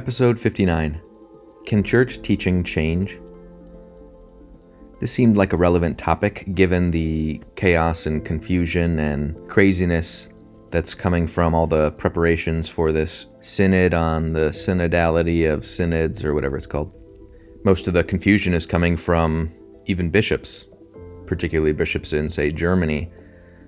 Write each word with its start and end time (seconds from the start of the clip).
Episode 0.00 0.40
59 0.40 0.98
Can 1.66 1.84
Church 1.84 2.22
Teaching 2.22 2.64
Change? 2.64 3.20
This 4.98 5.12
seemed 5.12 5.36
like 5.36 5.52
a 5.52 5.58
relevant 5.58 5.98
topic 5.98 6.54
given 6.54 6.90
the 6.90 7.42
chaos 7.54 8.06
and 8.06 8.24
confusion 8.24 8.98
and 8.98 9.36
craziness 9.46 10.30
that's 10.70 10.94
coming 10.94 11.26
from 11.26 11.54
all 11.54 11.66
the 11.66 11.92
preparations 11.92 12.66
for 12.66 12.92
this 12.92 13.26
synod 13.42 13.92
on 13.92 14.32
the 14.32 14.48
synodality 14.48 15.52
of 15.52 15.66
synods 15.66 16.24
or 16.24 16.32
whatever 16.32 16.56
it's 16.56 16.66
called. 16.66 16.90
Most 17.62 17.86
of 17.86 17.92
the 17.92 18.02
confusion 18.02 18.54
is 18.54 18.64
coming 18.64 18.96
from 18.96 19.52
even 19.84 20.08
bishops, 20.08 20.64
particularly 21.26 21.74
bishops 21.74 22.14
in, 22.14 22.30
say, 22.30 22.50
Germany, 22.50 23.12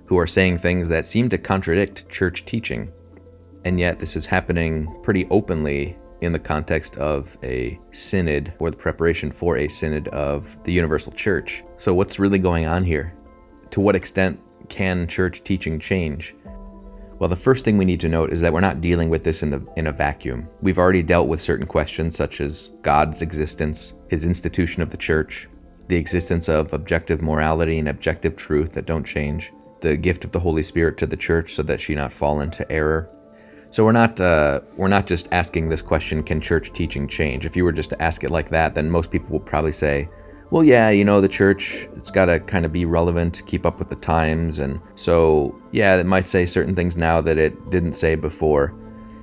who 0.06 0.18
are 0.18 0.26
saying 0.26 0.60
things 0.60 0.88
that 0.88 1.04
seem 1.04 1.28
to 1.28 1.36
contradict 1.36 2.08
church 2.08 2.46
teaching. 2.46 2.90
And 3.66 3.78
yet, 3.78 3.98
this 3.98 4.16
is 4.16 4.24
happening 4.24 4.98
pretty 5.02 5.26
openly 5.28 5.98
in 6.22 6.32
the 6.32 6.38
context 6.38 6.96
of 6.96 7.36
a 7.42 7.78
synod 7.90 8.54
or 8.60 8.70
the 8.70 8.76
preparation 8.76 9.30
for 9.30 9.56
a 9.56 9.68
synod 9.68 10.08
of 10.08 10.56
the 10.64 10.72
Universal 10.72 11.12
Church. 11.12 11.62
So, 11.76 11.92
what's 11.92 12.18
really 12.18 12.38
going 12.38 12.66
on 12.66 12.84
here? 12.84 13.14
To 13.70 13.80
what 13.80 13.96
extent 13.96 14.40
can 14.68 15.08
church 15.08 15.42
teaching 15.44 15.78
change? 15.78 16.34
Well, 17.18 17.28
the 17.28 17.36
first 17.36 17.64
thing 17.64 17.76
we 17.76 17.84
need 17.84 18.00
to 18.00 18.08
note 18.08 18.32
is 18.32 18.40
that 18.40 18.52
we're 18.52 18.60
not 18.60 18.80
dealing 18.80 19.08
with 19.08 19.22
this 19.22 19.42
in, 19.42 19.50
the, 19.50 19.64
in 19.76 19.86
a 19.86 19.92
vacuum. 19.92 20.48
We've 20.60 20.78
already 20.78 21.02
dealt 21.02 21.28
with 21.28 21.40
certain 21.40 21.66
questions 21.66 22.16
such 22.16 22.40
as 22.40 22.70
God's 22.82 23.22
existence, 23.22 23.94
his 24.08 24.24
institution 24.24 24.82
of 24.82 24.90
the 24.90 24.96
church, 24.96 25.48
the 25.88 25.96
existence 25.96 26.48
of 26.48 26.72
objective 26.72 27.22
morality 27.22 27.78
and 27.78 27.88
objective 27.88 28.34
truth 28.34 28.72
that 28.72 28.86
don't 28.86 29.04
change, 29.04 29.52
the 29.80 29.96
gift 29.96 30.24
of 30.24 30.32
the 30.32 30.40
Holy 30.40 30.62
Spirit 30.62 30.96
to 30.98 31.06
the 31.06 31.16
church 31.16 31.54
so 31.54 31.62
that 31.62 31.80
she 31.80 31.94
not 31.94 32.12
fall 32.12 32.40
into 32.40 32.70
error, 32.70 33.08
so 33.72 33.86
we're 33.86 33.92
not 33.92 34.20
uh, 34.20 34.60
we're 34.76 34.88
not 34.88 35.06
just 35.06 35.28
asking 35.32 35.70
this 35.70 35.80
question: 35.80 36.22
Can 36.22 36.42
church 36.42 36.72
teaching 36.74 37.08
change? 37.08 37.46
If 37.46 37.56
you 37.56 37.64
were 37.64 37.72
just 37.72 37.88
to 37.90 38.02
ask 38.02 38.22
it 38.22 38.30
like 38.30 38.50
that, 38.50 38.74
then 38.74 38.90
most 38.90 39.10
people 39.10 39.30
would 39.30 39.46
probably 39.46 39.72
say, 39.72 40.10
"Well, 40.50 40.62
yeah, 40.62 40.90
you 40.90 41.06
know, 41.06 41.22
the 41.22 41.28
church 41.28 41.88
it's 41.96 42.10
got 42.10 42.26
to 42.26 42.38
kind 42.38 42.66
of 42.66 42.72
be 42.72 42.84
relevant, 42.84 43.42
keep 43.46 43.64
up 43.64 43.78
with 43.78 43.88
the 43.88 43.96
times, 43.96 44.58
and 44.58 44.78
so 44.94 45.58
yeah, 45.72 45.96
it 45.96 46.04
might 46.04 46.26
say 46.26 46.44
certain 46.44 46.76
things 46.76 46.98
now 46.98 47.22
that 47.22 47.38
it 47.38 47.70
didn't 47.70 47.94
say 47.94 48.14
before." 48.14 48.74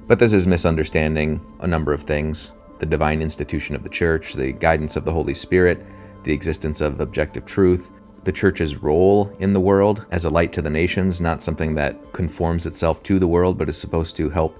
But 0.07 0.17
this 0.17 0.33
is 0.33 0.47
misunderstanding 0.47 1.39
a 1.59 1.67
number 1.67 1.93
of 1.93 2.01
things: 2.01 2.51
the 2.79 2.87
divine 2.87 3.21
institution 3.21 3.75
of 3.75 3.83
the 3.83 3.89
church, 3.89 4.33
the 4.33 4.51
guidance 4.51 4.95
of 4.95 5.05
the 5.05 5.13
Holy 5.13 5.35
Spirit, 5.35 5.85
the 6.23 6.33
existence 6.33 6.81
of 6.81 6.99
objective 6.99 7.45
truth, 7.45 7.91
the 8.23 8.31
church's 8.31 8.77
role 8.77 9.35
in 9.39 9.53
the 9.53 9.59
world 9.59 10.05
as 10.11 10.25
a 10.25 10.29
light 10.29 10.53
to 10.53 10.61
the 10.61 10.69
nations, 10.69 11.21
not 11.21 11.41
something 11.41 11.75
that 11.75 12.13
conforms 12.13 12.65
itself 12.65 13.01
to 13.03 13.19
the 13.19 13.27
world, 13.27 13.57
but 13.57 13.69
is 13.69 13.77
supposed 13.77 14.15
to 14.17 14.29
help 14.29 14.59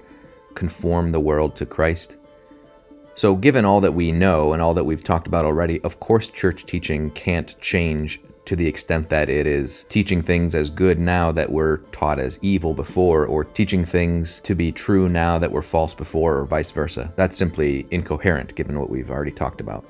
conform 0.54 1.12
the 1.12 1.20
world 1.20 1.54
to 1.56 1.66
Christ. 1.66 2.16
So, 3.14 3.34
given 3.34 3.64
all 3.64 3.80
that 3.80 3.92
we 3.92 4.12
know 4.12 4.52
and 4.52 4.62
all 4.62 4.74
that 4.74 4.84
we've 4.84 5.04
talked 5.04 5.26
about 5.26 5.44
already, 5.44 5.80
of 5.82 6.00
course, 6.00 6.28
church 6.28 6.64
teaching 6.64 7.10
can't 7.10 7.54
change 7.60 8.20
to 8.46 8.56
the 8.56 8.66
extent 8.66 9.10
that 9.10 9.28
it 9.28 9.46
is 9.46 9.84
teaching 9.88 10.22
things 10.22 10.54
as 10.54 10.70
good 10.70 10.98
now 10.98 11.30
that 11.30 11.52
were 11.52 11.82
taught 11.92 12.18
as 12.18 12.38
evil 12.42 12.72
before, 12.72 13.26
or 13.26 13.44
teaching 13.44 13.84
things 13.84 14.40
to 14.40 14.54
be 14.54 14.72
true 14.72 15.08
now 15.08 15.38
that 15.38 15.52
were 15.52 15.62
false 15.62 15.94
before, 15.94 16.38
or 16.38 16.44
vice 16.46 16.70
versa. 16.70 17.12
That's 17.16 17.36
simply 17.36 17.86
incoherent 17.90 18.54
given 18.54 18.78
what 18.78 18.90
we've 18.90 19.10
already 19.10 19.32
talked 19.32 19.60
about. 19.60 19.84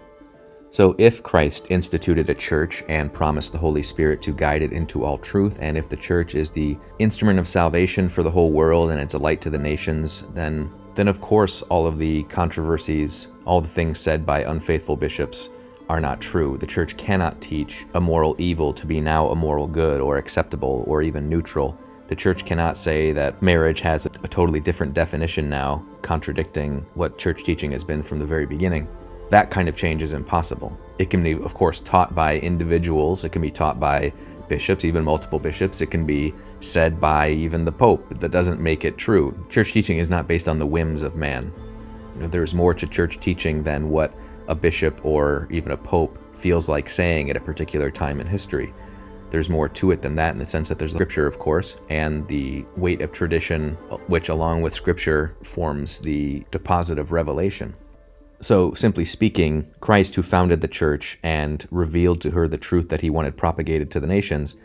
So, 0.73 0.95
if 0.99 1.21
Christ 1.25 1.67
instituted 1.69 2.31
a 2.31 2.35
church 2.35 2.85
and 2.89 3.13
promised 3.13 3.51
the 3.51 3.59
Holy 3.59 3.83
Spirit 3.83 4.23
to 4.23 4.33
guide 4.33 4.63
it 4.63 4.73
into 4.73 5.05
all 5.05 5.19
truth, 5.19 5.59
and 5.61 5.77
if 5.77 5.89
the 5.89 5.97
church 5.97 6.37
is 6.37 6.53
the 6.53 6.79
instrument 7.01 7.41
of 7.41 7.49
salvation 7.49 8.09
for 8.09 8.23
the 8.23 8.31
whole 8.31 8.53
world 8.53 8.93
and 8.93 9.01
it's 9.01 9.15
a 9.15 9.19
light 9.19 9.41
to 9.41 9.51
the 9.51 9.59
nations, 9.59 10.23
then, 10.33 10.71
then 10.95 11.09
of 11.09 11.21
course 11.21 11.63
all 11.63 11.89
of 11.89 11.99
the 11.99 12.23
controversies, 12.25 13.27
all 13.47 13.61
the 13.61 13.67
things 13.67 13.99
said 13.99 14.25
by 14.25 14.45
unfaithful 14.45 14.95
bishops 14.95 15.51
are 15.89 16.01
not 16.01 16.21
true. 16.21 16.57
The 16.57 16.69
church 16.69 16.97
cannot 16.97 17.41
teach 17.41 17.85
a 17.95 18.01
moral 18.01 18.37
evil 18.39 18.73
to 18.75 18.87
be 18.87 19.01
now 19.01 19.27
a 19.31 19.35
moral 19.35 19.67
good 19.67 20.01
or 20.01 20.19
acceptable 20.19 20.85
or 20.87 21.03
even 21.03 21.29
neutral. 21.29 21.77
The 22.07 22.15
church 22.15 22.45
cannot 22.45 22.77
say 22.77 23.13
that 23.13 23.43
marriage 23.43 23.81
has 23.81 24.07
a, 24.07 24.11
totally 24.11 24.61
different 24.61 24.95
definition 24.95 25.51
now, 25.51 25.85
contradicting 26.03 26.87
what 26.95 27.19
church 27.19 27.43
teaching 27.43 27.73
has 27.73 27.83
been 27.83 28.05
from 28.05 28.21
the 28.21 28.27
very 28.27 28.47
beginning 28.47 28.87
that 29.31 29.51
kind 29.51 29.69
of 29.69 29.77
change 29.77 30.03
is 30.03 30.13
impossible. 30.13 30.77
It 30.99 31.11
can 31.11 31.23
be, 31.23 31.33
of 31.33 31.55
course, 31.55 31.81
taught 31.81 32.15
by 32.15 32.39
individuals, 32.39 33.25
it 33.25 33.31
can 33.31 33.43
be 33.43 33.51
taught 33.51 33.81
by 33.81 34.13
bishops, 34.49 34.85
even 34.85 35.05
multiple 35.05 35.39
bishops, 35.39 35.81
it 35.81 35.91
can 35.91 36.05
be 36.05 36.35
said 36.61 37.01
by 37.01 37.31
even 37.31 37.65
the 37.65 37.73
Pope. 37.73 38.19
That 38.19 38.33
doesn't 38.33 38.61
make 38.61 38.85
it 38.85 38.99
true. 38.99 39.47
Church 39.49 39.73
teaching 39.73 39.99
is 39.99 40.09
not 40.09 40.27
based 40.27 40.49
on 40.49 40.59
the 40.59 40.67
whims 40.67 41.03
of 41.03 41.15
man. 41.15 41.53
You 42.15 42.23
know, 42.23 42.29
there's 42.29 42.55
more 42.55 42.75
to 42.75 42.87
church 42.87 43.21
teaching 43.21 43.63
than 43.63 43.89
what 43.89 44.13
a 44.49 44.55
bishop 44.55 45.05
or 45.05 45.47
even 45.51 45.73
a 45.73 45.77
pope 45.77 46.19
feels 46.37 46.69
like 46.69 46.89
saying 46.89 47.31
at 47.31 47.37
a 47.37 47.41
particular 47.41 47.91
time 47.91 48.21
in 48.21 48.27
history. 48.27 48.75
There's 49.31 49.49
more 49.49 49.69
to 49.69 49.93
it 49.93 50.03
than 50.03 50.17
that 50.17 50.33
in 50.33 50.39
the 50.39 50.47
sense 50.47 50.69
that 50.69 50.79
there's 50.79 50.93
scripture, 50.93 51.27
of 51.27 51.39
course, 51.39 51.77
and 51.89 52.27
the 52.27 52.65
weight 52.77 53.01
of 53.01 53.13
tradition, 53.13 53.75
which, 54.09 54.29
along 54.29 54.63
with 54.63 54.75
scripture, 54.75 55.37
forms 55.45 56.01
the 56.01 56.45
deposit 56.51 56.99
of 56.99 57.13
revelation. 57.13 57.75
So, 58.43 58.73
simply 58.73 59.05
speaking, 59.05 59.71
Christ, 59.81 60.15
who 60.15 60.23
founded 60.23 60.63
the 60.63 60.69
church 60.69 61.19
and 61.23 61.67
revealed 61.71 62.23
to 62.23 62.31
her 62.31 62.49
the 62.49 62.57
truth 62.57 62.89
that 62.89 63.03
he 63.03 63.11
wanted 63.11 63.37
propagated 63.37 63.91
to 63.91 64.01
the 64.01 64.07
nations, 64.07 64.57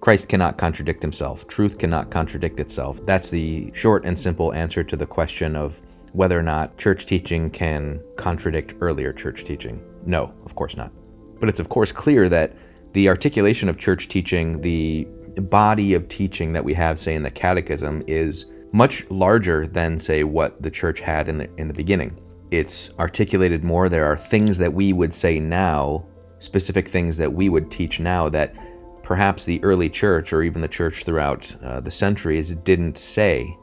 Christ 0.00 0.28
cannot 0.28 0.58
contradict 0.58 1.02
himself. 1.02 1.46
Truth 1.48 1.78
cannot 1.78 2.10
contradict 2.10 2.60
itself. 2.60 3.04
That's 3.04 3.28
the 3.28 3.72
short 3.74 4.04
and 4.04 4.16
simple 4.16 4.54
answer 4.54 4.84
to 4.84 4.96
the 4.96 5.06
question 5.06 5.56
of 5.56 5.82
whether 6.12 6.38
or 6.38 6.42
not 6.42 6.78
church 6.78 7.04
teaching 7.04 7.50
can 7.50 8.00
contradict 8.16 8.74
earlier 8.80 9.12
church 9.12 9.42
teaching. 9.42 9.82
No, 10.06 10.32
of 10.44 10.54
course 10.54 10.76
not. 10.76 10.92
But 11.40 11.48
it's 11.48 11.60
of 11.60 11.68
course 11.68 11.90
clear 11.90 12.28
that 12.28 12.56
the 12.92 13.08
articulation 13.08 13.68
of 13.68 13.76
church 13.76 14.08
teaching, 14.08 14.60
the 14.60 15.04
body 15.36 15.94
of 15.94 16.08
teaching 16.08 16.52
that 16.52 16.64
we 16.64 16.74
have, 16.74 16.98
say, 16.98 17.14
in 17.14 17.22
the 17.22 17.30
catechism, 17.30 18.04
is 18.06 18.46
much 18.72 19.08
larger 19.10 19.66
than, 19.66 19.98
say, 19.98 20.22
what 20.22 20.62
the 20.62 20.70
church 20.70 21.00
had 21.00 21.28
in 21.28 21.38
the, 21.38 21.50
in 21.56 21.66
the 21.66 21.74
beginning 21.74 22.16
it's 22.50 22.90
articulated 22.98 23.64
more. 23.64 23.88
There 23.88 24.06
are 24.06 24.16
things 24.16 24.58
that 24.58 24.72
we 24.72 24.92
would 24.92 25.14
say 25.14 25.38
now, 25.38 26.04
specific 26.38 26.88
things 26.88 27.16
that 27.16 27.32
we 27.32 27.48
would 27.48 27.70
teach 27.70 28.00
now 28.00 28.28
that 28.30 28.54
perhaps 29.02 29.44
the 29.44 29.62
early 29.62 29.88
church 29.88 30.32
or 30.32 30.42
even 30.42 30.62
the 30.62 30.68
church 30.68 31.04
throughout 31.04 31.54
uh, 31.62 31.80
the 31.80 31.90
centuries 31.90 32.54
didn't 32.56 32.96
say 32.98 33.56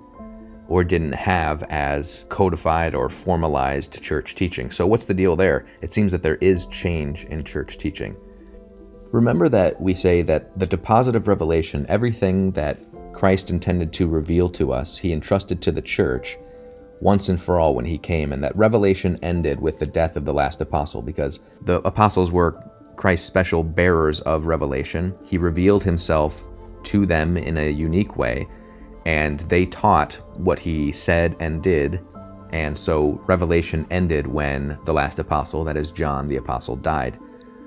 or 0.68 0.84
didn't 0.84 1.14
have 1.14 1.64
as 1.64 2.26
codified 2.30 2.94
or 2.94 3.10
formalized 3.10 4.02
church 4.02 4.36
teaching. 4.36 4.70
So, 4.70 4.86
what's 4.86 5.06
the 5.06 5.14
deal 5.14 5.36
there? 5.36 5.66
It 5.82 5.94
seems 5.94 6.12
that 6.12 6.24
there 6.24 6.36
is 6.36 6.66
change 6.68 7.26
in 7.26 7.44
church 7.44 7.78
teaching. 7.78 8.16
Remember 9.12 9.48
that 9.50 9.80
we 9.80 9.94
say 9.94 10.22
that 10.24 10.58
the 10.60 10.66
deposit 10.66 11.16
of 11.16 11.28
revelation, 11.28 11.86
everything 11.88 12.52
that 12.52 12.78
Christ 13.14 13.50
intended 13.50 13.94
to 13.94 14.08
reveal 14.08 14.50
to 14.50 14.74
us, 14.74 14.98
he 14.98 15.14
entrusted 15.14 15.62
to 15.62 15.72
the 15.72 15.82
church 15.82 16.38
once 17.00 17.30
and 17.30 17.42
for 17.42 17.60
all 17.60 17.76
when 17.76 17.86
he 17.86 17.98
came, 17.98 18.34
and 18.34 18.44
that 18.44 18.56
revelation 18.56 19.18
ended 19.22 19.60
with 19.60 19.80
the 19.80 19.86
death 19.86 20.16
of 20.16 20.26
the 20.26 20.34
last 20.34 20.62
apostle 20.62 21.02
because 21.02 21.40
the 21.62 21.82
apostles 21.88 22.32
were 22.32 22.64
Christ's 22.96 23.28
special 23.28 23.64
bearers 23.64 24.22
of 24.22 24.48
revelation. 24.48 25.16
He 25.26 25.38
revealed 25.38 25.84
himself 25.84 26.48
to 26.84 27.06
them 27.06 27.38
in 27.38 27.58
a 27.58 27.70
unique 27.70 28.18
way, 28.18 28.48
and 29.06 29.40
they 29.42 29.66
taught 29.66 30.16
what 30.36 30.60
he 30.60 30.92
said 30.92 31.36
and 31.40 31.62
did. 31.62 32.02
And 32.52 32.78
so 32.78 33.22
revelation 33.28 33.86
ended 33.92 34.26
when 34.26 34.80
the 34.86 34.94
last 34.94 35.20
apostle, 35.20 35.64
that 35.66 35.78
is 35.78 35.92
John 35.92 36.28
the 36.28 36.38
apostle, 36.38 36.76
died. 36.76 37.20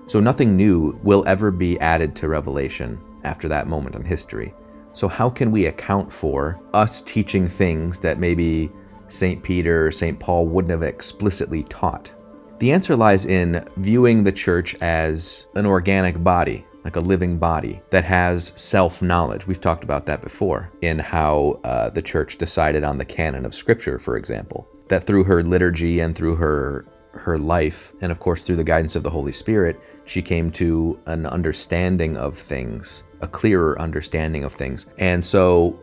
So 0.07 0.19
nothing 0.19 0.57
new 0.57 0.99
will 1.03 1.23
ever 1.27 1.51
be 1.51 1.79
added 1.79 2.17
to 2.17 2.29
revelation 2.29 3.01
after 3.25 3.47
that 3.49 3.69
moment 3.69 3.95
in 3.95 4.05
history. 4.05 4.55
So, 4.93 5.07
how 5.07 5.31
can 5.31 5.53
we 5.53 5.67
account 5.67 6.13
for 6.13 6.61
us 6.75 7.01
teaching 7.03 7.49
things 7.49 8.01
that 8.01 8.19
maybe 8.19 8.73
St. 9.11 9.43
Peter 9.43 9.87
or 9.87 9.91
St. 9.91 10.19
Paul 10.19 10.47
wouldn't 10.47 10.71
have 10.71 10.83
explicitly 10.83 11.65
taught? 11.65 12.13
The 12.59 12.73
answer 12.73 12.95
lies 12.95 13.25
in 13.25 13.67
viewing 13.79 14.23
the 14.23 14.33
church 14.33 14.75
as 14.77 15.47
an 15.55 15.67
organic 15.67 16.23
body, 16.23 16.67
like 16.85 16.97
a 16.97 17.01
living 17.01 17.39
body 17.39 17.81
that 17.91 18.05
has 18.05 18.53
self 18.55 19.01
knowledge. 19.01 19.47
We've 19.47 19.61
talked 19.61 19.85
about 19.85 20.07
that 20.07 20.21
before 20.21 20.71
in 20.83 20.99
how 20.99 21.59
uh, 21.65 21.91
the 21.91 22.03
church 22.03 22.37
decided 22.37 22.85
on 22.85 22.99
the 22.99 23.05
canon 23.05 23.47
of 23.47 23.55
Scripture, 23.55 23.99
for 23.99 24.17
example. 24.17 24.69
That 24.89 25.05
through 25.05 25.25
her 25.25 25.43
liturgy 25.43 26.01
and 26.01 26.15
through 26.15 26.37
her 26.37 26.87
her 27.13 27.39
life, 27.39 27.93
and 28.01 28.13
of 28.13 28.21
course 28.21 28.43
through 28.43 28.57
the 28.57 28.65
guidance 28.65 28.95
of 28.95 29.03
the 29.03 29.11
Holy 29.11 29.33
Spirit, 29.33 29.81
she 30.05 30.23
came 30.23 30.51
to 30.53 31.01
an 31.07 31.27
understanding 31.27 32.17
of 32.17 32.37
things, 32.37 33.03
a 33.21 33.27
clearer 33.27 33.81
understanding 33.81 34.45
of 34.45 34.53
things. 34.53 34.87
And 34.99 35.25
so 35.25 35.79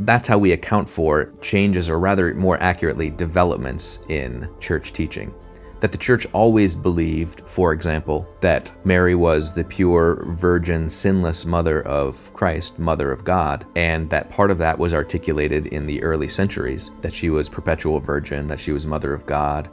that's 0.00 0.28
how 0.28 0.38
we 0.38 0.52
account 0.52 0.88
for 0.88 1.32
changes, 1.40 1.88
or 1.88 1.98
rather, 1.98 2.34
more 2.34 2.60
accurately, 2.62 3.10
developments 3.10 3.98
in 4.08 4.48
church 4.60 4.92
teaching. 4.92 5.32
that 5.82 5.90
the 5.90 5.98
church 5.98 6.28
always 6.32 6.76
believed, 6.76 7.42
for 7.44 7.72
example, 7.72 8.24
that 8.40 8.72
Mary 8.86 9.16
was 9.16 9.52
the 9.52 9.64
pure, 9.64 10.24
virgin, 10.28 10.88
sinless 10.88 11.44
mother 11.44 11.82
of 11.88 12.32
Christ, 12.34 12.78
mother 12.78 13.10
of 13.10 13.24
God, 13.24 13.66
and 13.74 14.08
that 14.08 14.30
part 14.30 14.52
of 14.52 14.58
that 14.58 14.78
was 14.78 14.94
articulated 14.94 15.66
in 15.66 15.84
the 15.84 16.00
early 16.04 16.28
centuries, 16.28 16.92
that 17.00 17.12
she 17.12 17.30
was 17.30 17.48
perpetual 17.48 17.98
virgin, 17.98 18.46
that 18.46 18.60
she 18.60 18.70
was 18.70 18.86
mother 18.86 19.12
of 19.12 19.26
God. 19.26 19.68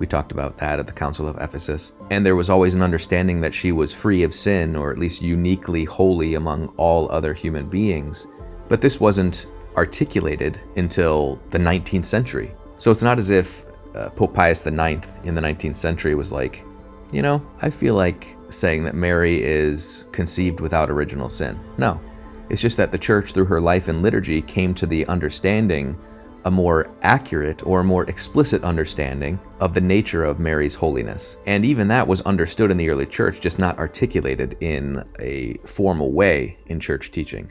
We 0.00 0.06
talked 0.08 0.32
about 0.32 0.58
that 0.58 0.80
at 0.80 0.88
the 0.88 0.92
Council 0.92 1.28
of 1.28 1.36
Ephesus. 1.40 1.92
And 2.10 2.26
there 2.26 2.34
was 2.34 2.50
always 2.50 2.74
an 2.74 2.82
understanding 2.82 3.40
that 3.42 3.54
she 3.54 3.70
was 3.70 3.94
free 3.94 4.24
of 4.24 4.34
sin, 4.34 4.74
or 4.74 4.90
at 4.90 4.98
least 4.98 5.22
uniquely 5.22 5.84
holy 5.84 6.34
among 6.34 6.74
all 6.76 7.08
other 7.12 7.32
human 7.32 7.68
beings. 7.68 8.26
But 8.68 8.80
this 8.80 8.98
wasn't 8.98 9.46
articulated 9.76 10.60
until 10.76 11.40
the 11.50 11.58
19th 11.58 12.06
century. 12.06 12.54
So 12.78 12.90
it's 12.90 13.02
not 13.02 13.18
as 13.18 13.30
if 13.30 13.64
uh, 13.94 14.10
Pope 14.10 14.34
Pius 14.34 14.66
IX 14.66 15.06
in 15.24 15.34
the 15.34 15.40
19th 15.40 15.76
century 15.76 16.14
was 16.14 16.32
like, 16.32 16.64
you 17.12 17.22
know, 17.22 17.46
I 17.60 17.70
feel 17.70 17.94
like 17.94 18.36
saying 18.48 18.84
that 18.84 18.94
Mary 18.94 19.42
is 19.42 20.04
conceived 20.12 20.60
without 20.60 20.90
original 20.90 21.28
sin. 21.28 21.60
No. 21.76 22.00
It's 22.48 22.60
just 22.60 22.76
that 22.78 22.92
the 22.92 22.98
church, 22.98 23.32
through 23.32 23.44
her 23.46 23.60
life 23.60 23.88
and 23.88 24.02
liturgy, 24.02 24.42
came 24.42 24.74
to 24.74 24.86
the 24.86 25.06
understanding, 25.06 25.98
a 26.44 26.50
more 26.50 26.90
accurate 27.02 27.64
or 27.66 27.82
more 27.82 28.04
explicit 28.04 28.64
understanding 28.64 29.38
of 29.60 29.74
the 29.74 29.80
nature 29.80 30.24
of 30.24 30.40
Mary's 30.40 30.74
holiness. 30.74 31.36
And 31.46 31.64
even 31.64 31.88
that 31.88 32.06
was 32.06 32.20
understood 32.22 32.70
in 32.70 32.76
the 32.76 32.90
early 32.90 33.06
church, 33.06 33.40
just 33.40 33.58
not 33.58 33.78
articulated 33.78 34.56
in 34.60 35.04
a 35.18 35.54
formal 35.64 36.12
way 36.12 36.58
in 36.66 36.80
church 36.80 37.10
teaching. 37.10 37.50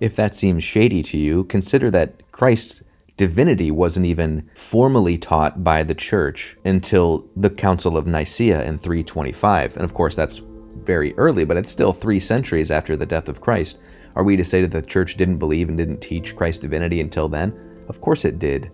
If 0.00 0.16
that 0.16 0.34
seems 0.34 0.64
shady 0.64 1.02
to 1.04 1.18
you, 1.18 1.44
consider 1.44 1.90
that 1.90 2.32
Christ's 2.32 2.82
divinity 3.18 3.70
wasn't 3.70 4.06
even 4.06 4.48
formally 4.54 5.18
taught 5.18 5.62
by 5.62 5.82
the 5.82 5.94
church 5.94 6.56
until 6.64 7.28
the 7.36 7.50
Council 7.50 7.98
of 7.98 8.06
Nicaea 8.06 8.64
in 8.64 8.78
325. 8.78 9.76
And 9.76 9.84
of 9.84 9.92
course, 9.92 10.16
that's 10.16 10.40
very 10.84 11.14
early, 11.18 11.44
but 11.44 11.58
it's 11.58 11.70
still 11.70 11.92
three 11.92 12.18
centuries 12.18 12.70
after 12.70 12.96
the 12.96 13.04
death 13.04 13.28
of 13.28 13.42
Christ. 13.42 13.78
Are 14.16 14.24
we 14.24 14.36
to 14.36 14.44
say 14.44 14.62
that 14.62 14.70
the 14.70 14.80
church 14.80 15.16
didn't 15.16 15.36
believe 15.36 15.68
and 15.68 15.76
didn't 15.76 16.00
teach 16.00 16.34
Christ's 16.34 16.62
divinity 16.62 17.02
until 17.02 17.28
then? 17.28 17.52
Of 17.88 18.00
course 18.00 18.24
it 18.24 18.38
did. 18.38 18.72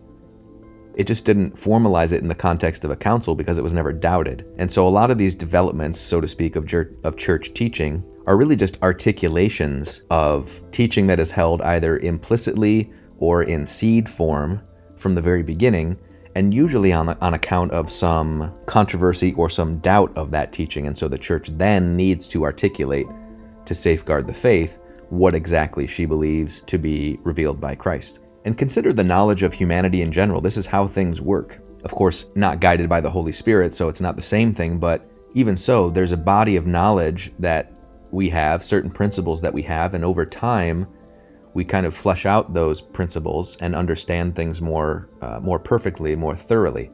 It 0.94 1.08
just 1.08 1.24
didn't 1.24 1.56
formalize 1.56 2.12
it 2.12 2.22
in 2.22 2.28
the 2.28 2.34
context 2.34 2.84
of 2.84 2.92
a 2.92 2.96
council 2.96 3.34
because 3.34 3.58
it 3.58 3.64
was 3.64 3.74
never 3.74 3.92
doubted. 3.92 4.46
And 4.58 4.70
so 4.70 4.86
a 4.86 4.88
lot 4.88 5.10
of 5.10 5.18
these 5.18 5.34
developments, 5.34 6.00
so 6.00 6.20
to 6.20 6.28
speak, 6.28 6.54
of 6.54 6.68
church, 6.68 6.94
of 7.02 7.16
church 7.16 7.52
teaching 7.52 8.04
are 8.26 8.36
really 8.36 8.56
just 8.56 8.82
articulations 8.82 10.02
of 10.10 10.60
teaching 10.72 11.06
that 11.06 11.20
is 11.20 11.30
held 11.30 11.62
either 11.62 11.98
implicitly 11.98 12.90
or 13.18 13.44
in 13.44 13.64
seed 13.64 14.08
form 14.08 14.60
from 14.96 15.14
the 15.14 15.22
very 15.22 15.42
beginning, 15.42 15.96
and 16.34 16.52
usually 16.52 16.92
on, 16.92 17.08
on 17.08 17.34
account 17.34 17.72
of 17.72 17.90
some 17.90 18.52
controversy 18.66 19.32
or 19.34 19.48
some 19.48 19.78
doubt 19.78 20.12
of 20.16 20.30
that 20.30 20.52
teaching. 20.52 20.86
And 20.86 20.96
so 20.96 21.08
the 21.08 21.18
church 21.18 21.48
then 21.56 21.96
needs 21.96 22.28
to 22.28 22.44
articulate 22.44 23.06
to 23.64 23.74
safeguard 23.74 24.26
the 24.26 24.34
faith 24.34 24.78
what 25.08 25.34
exactly 25.34 25.86
she 25.86 26.04
believes 26.04 26.60
to 26.66 26.78
be 26.78 27.18
revealed 27.22 27.60
by 27.60 27.74
Christ. 27.74 28.20
And 28.44 28.58
consider 28.58 28.92
the 28.92 29.04
knowledge 29.04 29.42
of 29.42 29.54
humanity 29.54 30.02
in 30.02 30.12
general. 30.12 30.40
This 30.40 30.56
is 30.56 30.66
how 30.66 30.86
things 30.86 31.20
work. 31.20 31.60
Of 31.84 31.92
course, 31.92 32.26
not 32.34 32.60
guided 32.60 32.88
by 32.88 33.00
the 33.00 33.10
Holy 33.10 33.32
Spirit, 33.32 33.72
so 33.74 33.88
it's 33.88 34.00
not 34.00 34.16
the 34.16 34.22
same 34.22 34.52
thing, 34.52 34.78
but 34.78 35.08
even 35.34 35.56
so, 35.56 35.90
there's 35.90 36.12
a 36.12 36.16
body 36.16 36.56
of 36.56 36.66
knowledge 36.66 37.32
that 37.38 37.72
we 38.16 38.30
have, 38.30 38.64
certain 38.64 38.90
principles 38.90 39.42
that 39.42 39.52
we 39.52 39.62
have, 39.62 39.92
and 39.92 40.04
over 40.04 40.24
time, 40.24 40.88
we 41.52 41.64
kind 41.64 41.86
of 41.86 41.94
flesh 41.94 42.24
out 42.24 42.54
those 42.54 42.80
principles 42.80 43.56
and 43.60 43.76
understand 43.76 44.34
things 44.34 44.60
more 44.60 45.08
uh, 45.20 45.38
more 45.40 45.58
perfectly, 45.58 46.16
more 46.16 46.34
thoroughly. 46.34 46.90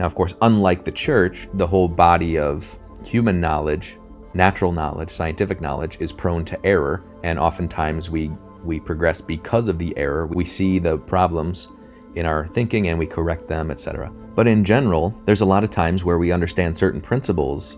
Now, 0.00 0.06
of 0.06 0.14
course, 0.14 0.34
unlike 0.42 0.84
the 0.84 0.92
church, 0.92 1.46
the 1.54 1.66
whole 1.66 1.88
body 1.88 2.38
of 2.38 2.78
human 3.06 3.40
knowledge, 3.40 3.98
natural 4.32 4.72
knowledge, 4.72 5.10
scientific 5.10 5.60
knowledge 5.60 5.98
is 6.00 6.12
prone 6.12 6.44
to 6.46 6.66
error, 6.66 7.04
and 7.22 7.38
oftentimes 7.38 8.10
we 8.10 8.30
we 8.64 8.80
progress 8.80 9.20
because 9.20 9.68
of 9.68 9.78
the 9.78 9.96
error. 9.96 10.26
We 10.26 10.44
see 10.44 10.78
the 10.78 10.98
problems 10.98 11.68
in 12.14 12.24
our 12.24 12.46
thinking 12.48 12.88
and 12.88 12.98
we 12.98 13.06
correct 13.06 13.46
them, 13.46 13.70
etc. 13.70 14.10
But 14.34 14.48
in 14.48 14.64
general, 14.64 15.14
there's 15.26 15.42
a 15.42 15.52
lot 15.54 15.64
of 15.64 15.70
times 15.70 16.02
where 16.02 16.18
we 16.18 16.32
understand 16.32 16.74
certain 16.74 17.00
principles 17.00 17.76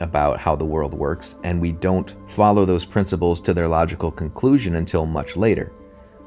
about 0.00 0.38
how 0.38 0.56
the 0.56 0.64
world 0.64 0.94
works, 0.94 1.36
and 1.44 1.60
we 1.60 1.72
don't 1.72 2.14
follow 2.26 2.64
those 2.64 2.84
principles 2.84 3.40
to 3.40 3.54
their 3.54 3.68
logical 3.68 4.10
conclusion 4.10 4.76
until 4.76 5.06
much 5.06 5.36
later. 5.36 5.72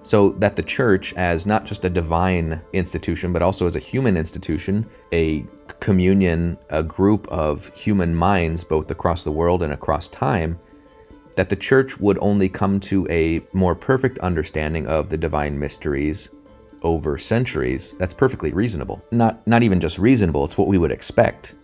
So 0.03 0.29
that 0.39 0.55
the 0.55 0.63
church, 0.63 1.13
as 1.13 1.45
not 1.45 1.65
just 1.65 1.85
a 1.85 1.89
divine 1.89 2.61
institution, 2.73 3.33
but 3.33 3.41
also 3.41 3.65
as 3.65 3.75
a 3.75 3.79
human 3.79 4.17
institution, 4.17 4.89
a 5.11 5.45
communion, 5.79 6.57
a 6.69 6.81
group 6.81 7.27
of 7.27 7.73
human 7.75 8.15
minds, 8.15 8.63
both 8.63 8.89
across 8.91 9.23
the 9.23 9.31
world 9.31 9.61
and 9.61 9.73
across 9.73 10.07
time, 10.07 10.59
that 11.35 11.49
the 11.49 11.55
church 11.55 11.99
would 11.99 12.17
only 12.21 12.49
come 12.49 12.79
to 12.79 13.07
a 13.09 13.41
more 13.53 13.75
perfect 13.75 14.19
understanding 14.19 14.87
of 14.87 15.09
the 15.09 15.17
divine 15.17 15.57
mysteries 15.57 16.29
over 16.81 17.17
centuries, 17.17 17.93
that's 17.97 18.13
perfectly 18.13 18.51
reasonable. 18.53 19.03
Not 19.11 19.45
not 19.45 19.63
even 19.63 19.79
just 19.79 19.99
reasonable, 19.99 20.45
it's 20.45 20.57
what 20.57 20.67
we 20.67 20.77
would 20.77 20.91
expect 20.91 21.55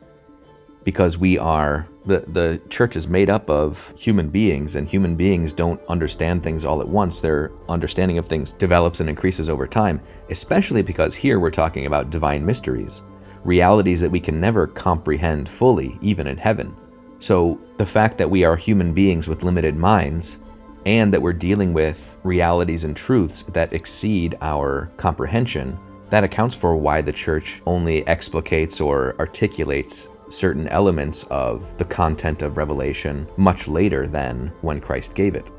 because 0.86 1.18
we 1.18 1.38
are 1.38 1.90
the, 2.06 2.20
the 2.20 2.62
church 2.70 2.96
is 2.96 3.08
made 3.08 3.30
up 3.30 3.50
of 3.50 3.94
human 3.98 4.30
beings 4.30 4.76
and 4.76 4.88
human 4.88 5.16
beings 5.16 5.52
don't 5.52 5.82
understand 5.90 6.44
things 6.44 6.64
all 6.64 6.80
at 6.80 6.88
once. 6.88 7.20
Their 7.20 7.52
understanding 7.68 8.20
of 8.20 8.28
things 8.28 8.54
develops 8.54 9.00
and 9.02 9.10
increases 9.10 9.50
over 9.50 9.68
time 9.68 10.00
especially 10.30 10.82
because 10.82 11.14
here 11.14 11.40
we're 11.40 11.52
talking 11.52 11.86
about 11.86 12.10
divine 12.10 12.46
mysteries 12.46 13.02
realities 13.44 14.02
that 14.02 14.10
we 14.10 14.20
can 14.20 14.40
never 14.40 14.66
comprehend 14.66 15.48
fully 15.48 16.00
even 16.02 16.26
in 16.26 16.36
heaven. 16.36 16.76
So 17.20 17.60
the 17.78 17.86
fact 17.86 18.18
that 18.18 18.30
we 18.30 18.44
are 18.44 18.56
human 18.56 18.92
beings 18.94 19.28
with 19.28 19.44
limited 19.44 19.76
minds 19.76 20.40
and 20.86 21.14
that 21.14 21.22
we're 21.22 21.34
dealing 21.34 21.72
with 21.72 22.18
realities 22.24 22.84
and 22.84 22.98
truths 22.98 23.44
that 23.54 23.72
exceed 23.72 24.36
our 24.42 24.92
comprehension 24.98 25.80
that 26.10 26.24
accounts 26.24 26.56
for 26.56 26.76
why 26.76 27.02
the 27.02 27.12
church 27.12 27.62
only 27.66 28.04
explicates 28.04 28.80
or 28.80 29.16
articulates 29.20 30.08
certain 30.30 30.68
elements 30.70 31.24
of 31.26 31.78
the 31.78 31.86
content 31.86 32.42
of 32.42 32.58
Revelation 32.58 33.28
much 33.38 33.68
later 33.68 34.08
than 34.08 34.52
when 34.62 34.82
Christ 34.82 35.16
gave 35.16 35.36
it. 35.36 35.52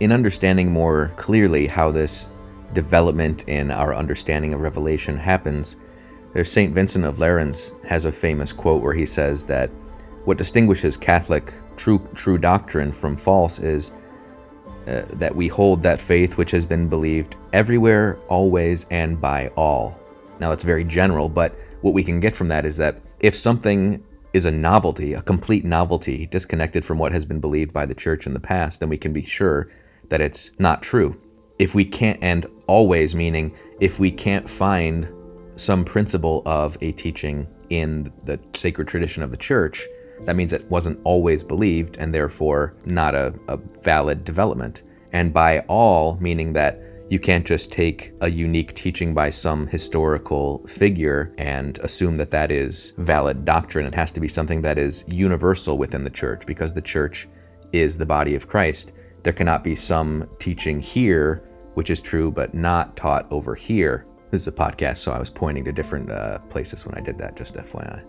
In 0.00 0.12
understanding 0.12 0.72
more 0.72 1.12
clearly 1.16 1.66
how 1.66 1.90
this 1.90 2.26
development 2.72 3.48
in 3.48 3.70
our 3.70 3.94
understanding 3.94 4.54
of 4.54 4.60
Revelation 4.60 5.16
happens, 5.16 5.76
there's 6.32 6.52
St. 6.52 6.74
Vincent 6.74 7.04
of 7.04 7.16
Lerins 7.16 7.72
has 7.84 8.04
a 8.04 8.12
famous 8.12 8.52
quote 8.52 8.82
where 8.82 8.94
he 8.94 9.06
says 9.06 9.44
that 9.46 9.70
what 10.24 10.38
distinguishes 10.38 10.96
Catholic 10.96 11.54
true, 11.76 12.06
true 12.14 12.38
doctrine 12.38 12.92
from 12.92 13.16
false 13.16 13.58
is 13.58 13.90
uh, 14.86 15.02
that 15.14 15.34
we 15.34 15.48
hold 15.48 15.82
that 15.82 16.00
faith 16.00 16.36
which 16.36 16.50
has 16.50 16.64
been 16.64 16.88
believed 16.88 17.36
everywhere, 17.52 18.18
always, 18.28 18.86
and 18.90 19.20
by 19.20 19.48
all. 19.48 19.98
Now, 20.40 20.52
it's 20.52 20.64
very 20.64 20.84
general, 20.84 21.28
but 21.28 21.54
what 21.80 21.94
we 21.94 22.04
can 22.04 22.20
get 22.20 22.36
from 22.36 22.48
that 22.48 22.64
is 22.64 22.76
that 22.76 23.00
if 23.20 23.34
something 23.34 24.02
is 24.32 24.44
a 24.44 24.50
novelty, 24.50 25.14
a 25.14 25.22
complete 25.22 25.64
novelty, 25.64 26.26
disconnected 26.26 26.84
from 26.84 26.98
what 26.98 27.12
has 27.12 27.24
been 27.24 27.40
believed 27.40 27.72
by 27.72 27.86
the 27.86 27.94
church 27.94 28.26
in 28.26 28.34
the 28.34 28.40
past, 28.40 28.80
then 28.80 28.88
we 28.88 28.98
can 28.98 29.12
be 29.12 29.24
sure 29.24 29.68
that 30.08 30.20
it's 30.20 30.50
not 30.58 30.82
true. 30.82 31.20
If 31.58 31.74
we 31.74 31.84
can't, 31.84 32.18
and 32.22 32.46
always 32.66 33.14
meaning 33.14 33.54
if 33.80 33.98
we 33.98 34.10
can't 34.10 34.48
find 34.48 35.08
some 35.56 35.84
principle 35.84 36.42
of 36.46 36.78
a 36.80 36.92
teaching 36.92 37.46
in 37.70 38.12
the 38.24 38.38
sacred 38.54 38.86
tradition 38.86 39.22
of 39.22 39.30
the 39.30 39.36
church, 39.36 39.86
that 40.20 40.36
means 40.36 40.52
it 40.52 40.68
wasn't 40.70 41.00
always 41.04 41.42
believed 41.42 41.96
and 41.96 42.14
therefore 42.14 42.74
not 42.84 43.14
a, 43.14 43.34
a 43.48 43.56
valid 43.82 44.24
development. 44.24 44.82
And 45.12 45.32
by 45.32 45.60
all, 45.60 46.16
meaning 46.20 46.52
that 46.52 46.80
you 47.10 47.18
can't 47.18 47.46
just 47.46 47.72
take 47.72 48.12
a 48.20 48.28
unique 48.28 48.74
teaching 48.74 49.14
by 49.14 49.30
some 49.30 49.66
historical 49.66 50.66
figure 50.66 51.34
and 51.38 51.78
assume 51.78 52.18
that 52.18 52.30
that 52.30 52.50
is 52.50 52.92
valid 52.98 53.44
doctrine. 53.44 53.86
It 53.86 53.94
has 53.94 54.12
to 54.12 54.20
be 54.20 54.28
something 54.28 54.60
that 54.62 54.78
is 54.78 55.04
universal 55.06 55.78
within 55.78 56.04
the 56.04 56.10
church 56.10 56.44
because 56.46 56.74
the 56.74 56.82
church 56.82 57.26
is 57.72 57.96
the 57.96 58.06
body 58.06 58.34
of 58.34 58.48
Christ. 58.48 58.92
There 59.22 59.32
cannot 59.32 59.64
be 59.64 59.74
some 59.74 60.28
teaching 60.38 60.80
here 60.80 61.44
which 61.74 61.90
is 61.90 62.00
true 62.00 62.30
but 62.30 62.54
not 62.54 62.96
taught 62.96 63.30
over 63.30 63.54
here. 63.54 64.04
This 64.30 64.42
is 64.42 64.48
a 64.48 64.52
podcast, 64.52 64.98
so 64.98 65.12
I 65.12 65.18
was 65.18 65.30
pointing 65.30 65.64
to 65.64 65.72
different 65.72 66.10
uh, 66.10 66.40
places 66.50 66.84
when 66.84 66.96
I 66.96 67.00
did 67.00 67.16
that, 67.18 67.36
just 67.36 67.54
FYI. 67.54 68.02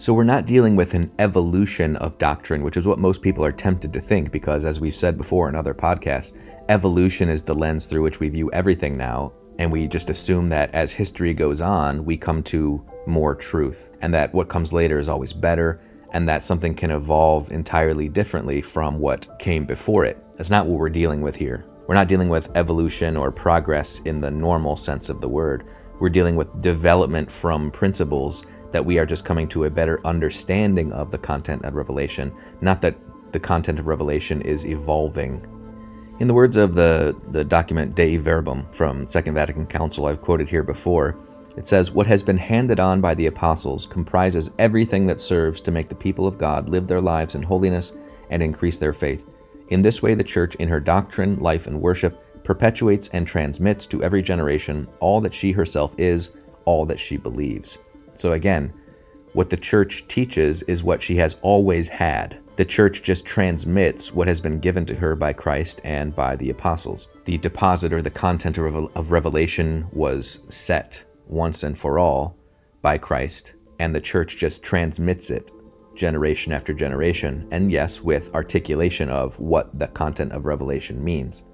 So 0.00 0.14
we're 0.14 0.22
not 0.22 0.46
dealing 0.46 0.76
with 0.76 0.94
an 0.94 1.10
evolution 1.18 1.96
of 1.96 2.18
doctrine, 2.18 2.62
which 2.62 2.76
is 2.76 2.86
what 2.86 3.00
most 3.00 3.20
people 3.20 3.44
are 3.44 3.50
tempted 3.50 3.92
to 3.92 4.00
think, 4.00 4.30
because 4.30 4.64
as 4.64 4.78
we've 4.78 4.94
said 4.94 5.18
before 5.18 5.48
in 5.48 5.56
other 5.56 5.74
podcasts, 5.74 6.38
evolution 6.68 7.28
is 7.28 7.42
the 7.42 7.54
lens 7.54 7.86
through 7.86 8.02
which 8.02 8.20
we 8.20 8.28
view 8.28 8.48
everything 8.52 8.96
now. 8.96 9.32
And 9.58 9.72
we 9.72 9.88
just 9.88 10.08
assume 10.08 10.48
that 10.50 10.72
as 10.72 10.92
history 10.92 11.34
goes 11.34 11.60
on, 11.60 12.04
we 12.04 12.16
come 12.16 12.44
to 12.44 12.86
more 13.08 13.34
truth, 13.34 13.90
and 14.00 14.14
that 14.14 14.32
what 14.32 14.48
comes 14.48 14.72
later 14.72 15.00
is 15.00 15.08
always 15.08 15.32
better, 15.32 15.80
and 16.12 16.28
that 16.28 16.44
something 16.44 16.76
can 16.76 16.92
evolve 16.92 17.50
entirely 17.50 18.08
differently 18.08 18.62
from 18.62 19.00
what 19.00 19.28
came 19.40 19.66
before 19.66 20.04
it. 20.04 20.24
That's 20.36 20.48
not 20.48 20.66
what 20.66 20.78
we're 20.78 20.90
dealing 20.90 21.22
with 21.22 21.34
here. 21.34 21.64
We're 21.88 21.96
not 21.96 22.06
dealing 22.06 22.28
with 22.28 22.56
evolution 22.56 23.16
or 23.16 23.32
progress 23.32 23.98
in 24.04 24.20
the 24.20 24.30
normal 24.30 24.76
sense 24.76 25.08
of 25.08 25.20
the 25.20 25.28
word. 25.28 25.64
We're 25.98 26.08
dealing 26.08 26.36
with 26.36 26.62
development 26.62 27.32
from 27.32 27.72
principles 27.72 28.44
that 28.72 28.84
we 28.84 28.98
are 28.98 29.06
just 29.06 29.24
coming 29.24 29.48
to 29.48 29.64
a 29.64 29.70
better 29.70 30.00
understanding 30.06 30.92
of 30.92 31.10
the 31.10 31.18
content 31.18 31.64
of 31.64 31.74
Revelation, 31.74 32.32
not 32.60 32.80
that 32.82 32.98
the 33.32 33.40
content 33.40 33.78
of 33.78 33.86
Revelation 33.86 34.42
is 34.42 34.64
evolving. 34.64 35.46
In 36.20 36.28
the 36.28 36.34
words 36.34 36.56
of 36.56 36.74
the, 36.74 37.16
the 37.30 37.44
document 37.44 37.94
Dei 37.94 38.16
Verbum 38.16 38.66
from 38.72 39.06
Second 39.06 39.34
Vatican 39.34 39.66
Council 39.66 40.06
I've 40.06 40.20
quoted 40.20 40.48
here 40.48 40.64
before, 40.64 41.16
it 41.56 41.66
says, 41.66 41.90
What 41.90 42.06
has 42.06 42.22
been 42.22 42.38
handed 42.38 42.80
on 42.80 43.00
by 43.00 43.14
the 43.14 43.26
apostles 43.26 43.86
comprises 43.86 44.50
everything 44.58 45.06
that 45.06 45.20
serves 45.20 45.60
to 45.62 45.70
make 45.70 45.88
the 45.88 45.94
people 45.94 46.26
of 46.26 46.38
God 46.38 46.68
live 46.68 46.86
their 46.86 47.00
lives 47.00 47.34
in 47.34 47.42
holiness 47.42 47.92
and 48.30 48.42
increase 48.42 48.78
their 48.78 48.92
faith. 48.92 49.24
In 49.68 49.82
this 49.82 50.02
way, 50.02 50.14
the 50.14 50.24
Church, 50.24 50.54
in 50.56 50.68
her 50.68 50.80
doctrine, 50.80 51.38
life, 51.38 51.66
and 51.66 51.80
worship, 51.80 52.44
perpetuates 52.44 53.08
and 53.12 53.26
transmits 53.26 53.86
to 53.86 54.02
every 54.02 54.22
generation 54.22 54.88
all 55.00 55.20
that 55.20 55.34
she 55.34 55.52
herself 55.52 55.94
is, 55.98 56.30
all 56.64 56.86
that 56.86 56.98
she 56.98 57.16
believes. 57.16 57.78
So 58.18 58.32
again, 58.32 58.72
what 59.32 59.48
the 59.48 59.56
church 59.56 60.06
teaches 60.08 60.62
is 60.62 60.82
what 60.82 61.00
she 61.00 61.14
has 61.16 61.36
always 61.40 61.88
had. 61.88 62.40
The 62.56 62.64
church 62.64 63.04
just 63.04 63.24
transmits 63.24 64.12
what 64.12 64.26
has 64.26 64.40
been 64.40 64.58
given 64.58 64.84
to 64.86 64.94
her 64.96 65.14
by 65.14 65.32
Christ 65.32 65.80
and 65.84 66.14
by 66.16 66.34
the 66.34 66.50
apostles. 66.50 67.06
The 67.26 67.38
deposit 67.38 67.92
or 67.92 68.02
the 68.02 68.10
content 68.10 68.58
of 68.58 69.12
revelation 69.12 69.86
was 69.92 70.40
set 70.48 71.04
once 71.28 71.62
and 71.62 71.78
for 71.78 72.00
all 72.00 72.36
by 72.82 72.98
Christ, 72.98 73.54
and 73.78 73.94
the 73.94 74.00
church 74.00 74.36
just 74.36 74.64
transmits 74.64 75.30
it 75.30 75.52
generation 75.94 76.52
after 76.52 76.72
generation, 76.72 77.46
and 77.52 77.70
yes, 77.70 78.00
with 78.00 78.34
articulation 78.34 79.10
of 79.10 79.38
what 79.38 79.78
the 79.78 79.88
content 79.88 80.32
of 80.32 80.44
revelation 80.44 81.02
means. 81.02 81.44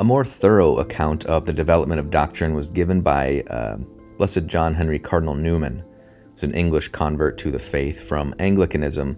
A 0.00 0.04
more 0.04 0.24
thorough 0.24 0.78
account 0.78 1.26
of 1.26 1.46
the 1.46 1.52
development 1.52 2.00
of 2.00 2.10
doctrine 2.10 2.54
was 2.54 2.68
given 2.68 3.02
by 3.02 3.42
uh, 3.50 3.76
Blessed 4.20 4.46
John 4.46 4.74
Henry 4.74 4.98
Cardinal 4.98 5.34
Newman, 5.34 5.82
who's 6.34 6.42
an 6.42 6.52
English 6.52 6.90
convert 6.90 7.38
to 7.38 7.50
the 7.50 7.58
faith 7.58 8.06
from 8.06 8.34
Anglicanism, 8.38 9.16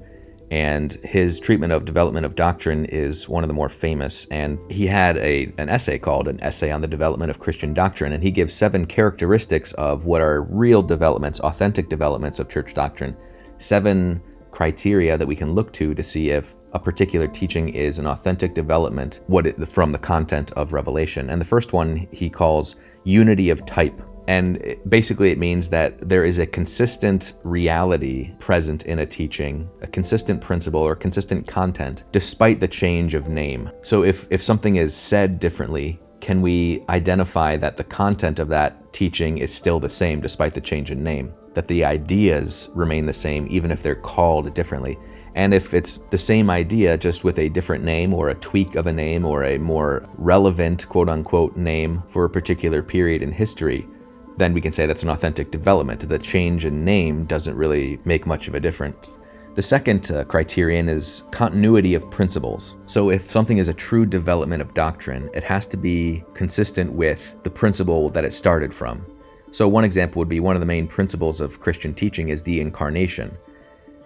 and 0.52 0.92
his 1.02 1.40
treatment 1.40 1.72
of 1.72 1.84
development 1.84 2.24
of 2.24 2.36
doctrine 2.36 2.84
is 2.84 3.28
one 3.28 3.42
of 3.42 3.48
the 3.48 3.54
more 3.54 3.68
famous. 3.68 4.28
And 4.30 4.60
he 4.70 4.86
had 4.86 5.16
a, 5.16 5.52
an 5.58 5.68
essay 5.68 5.98
called 5.98 6.28
An 6.28 6.40
Essay 6.40 6.70
on 6.70 6.82
the 6.82 6.86
Development 6.86 7.32
of 7.32 7.40
Christian 7.40 7.74
Doctrine, 7.74 8.12
and 8.12 8.22
he 8.22 8.30
gives 8.30 8.54
seven 8.54 8.86
characteristics 8.86 9.72
of 9.72 10.06
what 10.06 10.20
are 10.20 10.42
real 10.42 10.84
developments, 10.84 11.40
authentic 11.40 11.88
developments 11.88 12.38
of 12.38 12.48
church 12.48 12.72
doctrine, 12.72 13.16
seven 13.58 14.22
criteria 14.52 15.18
that 15.18 15.26
we 15.26 15.34
can 15.34 15.52
look 15.52 15.72
to 15.72 15.96
to 15.96 16.04
see 16.04 16.30
if 16.30 16.54
a 16.74 16.78
particular 16.78 17.26
teaching 17.26 17.70
is 17.70 17.98
an 17.98 18.06
authentic 18.06 18.54
development 18.54 19.18
what 19.26 19.48
it, 19.48 19.68
from 19.68 19.90
the 19.90 19.98
content 19.98 20.52
of 20.52 20.72
revelation. 20.72 21.28
And 21.30 21.40
the 21.40 21.44
first 21.44 21.72
one 21.72 22.06
he 22.12 22.30
calls 22.30 22.76
unity 23.02 23.50
of 23.50 23.66
type 23.66 24.00
and 24.28 24.76
basically, 24.88 25.30
it 25.30 25.38
means 25.38 25.68
that 25.70 26.08
there 26.08 26.24
is 26.24 26.38
a 26.38 26.46
consistent 26.46 27.34
reality 27.42 28.32
present 28.38 28.84
in 28.84 29.00
a 29.00 29.06
teaching, 29.06 29.68
a 29.80 29.86
consistent 29.86 30.40
principle 30.40 30.80
or 30.80 30.94
consistent 30.94 31.46
content, 31.46 32.04
despite 32.12 32.60
the 32.60 32.68
change 32.68 33.14
of 33.14 33.28
name. 33.28 33.70
So, 33.82 34.04
if, 34.04 34.26
if 34.30 34.42
something 34.42 34.76
is 34.76 34.94
said 34.94 35.40
differently, 35.40 36.00
can 36.20 36.40
we 36.40 36.84
identify 36.88 37.56
that 37.56 37.76
the 37.76 37.84
content 37.84 38.38
of 38.38 38.48
that 38.48 38.92
teaching 38.92 39.38
is 39.38 39.52
still 39.52 39.80
the 39.80 39.90
same 39.90 40.20
despite 40.20 40.54
the 40.54 40.60
change 40.60 40.92
in 40.92 41.02
name? 41.02 41.34
That 41.54 41.66
the 41.66 41.84
ideas 41.84 42.68
remain 42.74 43.06
the 43.06 43.12
same 43.12 43.48
even 43.50 43.72
if 43.72 43.82
they're 43.82 43.96
called 43.96 44.54
differently? 44.54 44.98
And 45.34 45.52
if 45.52 45.74
it's 45.74 45.98
the 46.10 46.18
same 46.18 46.50
idea, 46.50 46.96
just 46.96 47.24
with 47.24 47.38
a 47.38 47.48
different 47.48 47.82
name 47.82 48.12
or 48.14 48.28
a 48.28 48.34
tweak 48.34 48.76
of 48.76 48.86
a 48.86 48.92
name 48.92 49.24
or 49.24 49.44
a 49.44 49.58
more 49.58 50.08
relevant 50.14 50.88
quote 50.88 51.08
unquote 51.08 51.56
name 51.56 52.02
for 52.08 52.24
a 52.24 52.30
particular 52.30 52.82
period 52.82 53.22
in 53.22 53.32
history, 53.32 53.88
then 54.36 54.52
we 54.52 54.60
can 54.60 54.72
say 54.72 54.86
that's 54.86 55.02
an 55.02 55.10
authentic 55.10 55.50
development. 55.50 56.00
The 56.08 56.18
change 56.18 56.64
in 56.64 56.84
name 56.84 57.24
doesn't 57.24 57.56
really 57.56 58.00
make 58.04 58.26
much 58.26 58.48
of 58.48 58.54
a 58.54 58.60
difference. 58.60 59.18
The 59.54 59.62
second 59.62 60.10
uh, 60.10 60.24
criterion 60.24 60.88
is 60.88 61.24
continuity 61.30 61.94
of 61.94 62.10
principles. 62.10 62.74
So, 62.86 63.10
if 63.10 63.30
something 63.30 63.58
is 63.58 63.68
a 63.68 63.74
true 63.74 64.06
development 64.06 64.62
of 64.62 64.72
doctrine, 64.72 65.28
it 65.34 65.44
has 65.44 65.66
to 65.68 65.76
be 65.76 66.24
consistent 66.32 66.90
with 66.90 67.36
the 67.42 67.50
principle 67.50 68.08
that 68.10 68.24
it 68.24 68.32
started 68.32 68.72
from. 68.72 69.04
So, 69.50 69.68
one 69.68 69.84
example 69.84 70.20
would 70.20 70.28
be 70.30 70.40
one 70.40 70.56
of 70.56 70.60
the 70.60 70.66
main 70.66 70.86
principles 70.86 71.42
of 71.42 71.60
Christian 71.60 71.92
teaching 71.92 72.30
is 72.30 72.42
the 72.42 72.62
incarnation. 72.62 73.36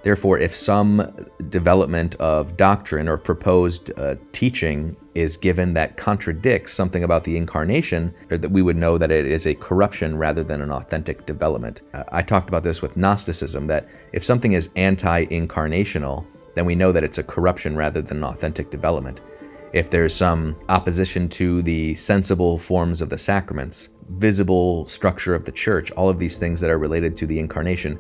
Therefore, 0.07 0.39
if 0.39 0.55
some 0.55 1.27
development 1.49 2.15
of 2.21 2.57
doctrine 2.57 3.09
or 3.09 3.19
proposed 3.19 3.91
uh, 3.99 4.15
teaching 4.31 4.97
is 5.17 5.37
given 5.37 5.75
that 5.75 5.97
contradicts 5.97 6.73
something 6.73 7.03
about 7.03 7.25
the 7.25 7.37
incarnation, 7.37 8.15
that 8.29 8.53
we 8.53 8.63
would 8.63 8.77
know 8.77 8.99
that 8.99 9.11
it 9.11 9.27
is 9.27 9.47
a 9.47 9.55
corruption 9.57 10.17
rather 10.17 10.45
than 10.45 10.63
an 10.63 10.71
authentic 10.71 11.27
development. 11.27 11.83
Uh, 11.93 12.05
I 12.13 12.23
talked 12.23 12.49
about 12.49 12.63
this 12.63 12.81
with 12.81 12.97
Gnosticism 12.97 13.67
that 13.67 13.89
if 14.13 14.23
something 14.23 14.53
is 14.53 14.71
anti 14.77 15.27
incarnational, 15.27 16.25
then 16.55 16.67
we 16.67 16.77
know 16.77 16.93
that 16.93 17.03
it's 17.03 17.19
a 17.19 17.25
corruption 17.25 17.77
rather 17.77 18.01
than 18.01 18.19
an 18.19 18.25
authentic 18.31 18.71
development. 18.71 19.23
If 19.73 19.91
there's 19.91 20.15
some 20.15 20.55
opposition 20.69 21.29
to 21.31 21.63
the 21.63 21.97
sensible 21.97 22.61
forms 22.61 23.01
of 23.01 23.11
the 23.11 23.19
sacraments, 23.19 23.89
visible 24.11 24.87
structure 24.87 25.35
of 25.35 25.45
the 25.45 25.51
church, 25.51 25.91
all 25.91 26.09
of 26.09 26.21
these 26.21 26.39
things 26.39 26.61
that 26.61 26.71
are 26.71 26.79
related 26.79 27.17
to 27.17 27.27
the 27.27 27.41
incarnation, 27.41 27.99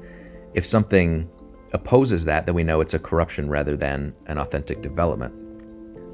if 0.54 0.64
something 0.64 1.28
opposes 1.76 2.25
that, 2.25 2.47
then 2.47 2.54
we 2.54 2.64
know 2.64 2.80
it's 2.80 2.95
a 2.95 2.99
corruption 2.99 3.49
rather 3.49 3.76
than 3.76 4.14
an 4.26 4.38
authentic 4.38 4.83
development. 4.83 5.33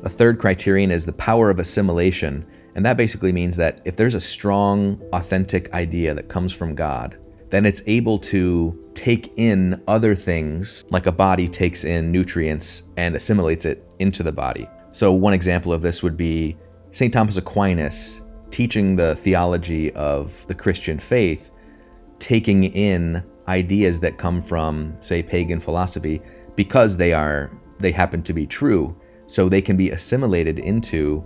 A 0.05 0.09
third 0.09 0.39
criterion 0.39 0.91
is 0.91 1.07
the 1.07 1.13
power 1.13 1.49
of 1.49 1.59
assimilation, 1.59 2.45
and 2.75 2.85
that 2.85 2.97
basically 2.97 3.33
means 3.33 3.57
that 3.57 3.81
if 3.85 3.97
there's 3.97 4.15
a 4.15 4.21
strong, 4.21 5.01
authentic 5.13 5.73
idea 5.73 6.13
that 6.13 6.29
comes 6.29 6.53
from 6.53 6.75
God, 6.75 7.17
then 7.51 7.65
it's 7.65 7.83
able 7.87 8.19
to 8.19 8.91
take 8.95 9.33
in 9.37 9.81
other 9.87 10.15
things, 10.15 10.85
like 10.91 11.07
a 11.07 11.13
body 11.13 11.49
takes 11.49 11.85
in 11.85 12.11
nutrients 12.11 12.85
and 12.97 13.15
assimilates 13.15 13.65
it 13.65 13.85
into 13.99 14.23
the 14.23 14.33
body. 14.33 14.67
So, 14.93 15.13
one 15.13 15.35
example 15.35 15.73
of 15.73 15.83
this 15.83 16.03
would 16.03 16.17
be 16.17 16.57
St. 16.91 17.13
Thomas 17.13 17.37
Aquinas 17.37 18.23
teaching 18.51 18.97
the 18.97 19.17
theology 19.17 19.93
of 19.95 20.47
the 20.47 20.55
Christian 20.55 20.99
faith, 20.99 21.51
taking 22.19 22.65
in 22.65 23.25
ideas 23.49 24.01
that 24.01 24.19
come 24.19 24.41
from, 24.41 24.97
say, 25.01 25.23
pagan 25.23 25.61
philosophy 25.61 26.21
because 26.57 26.97
they 26.97 27.13
are 27.13 27.51
they 27.79 27.91
happen 27.91 28.23
to 28.23 28.33
be 28.33 28.47
true, 28.47 28.97
so 29.27 29.49
they 29.49 29.63
can 29.63 29.77
be 29.77 29.91
assimilated 29.91 30.59
into 30.59 31.25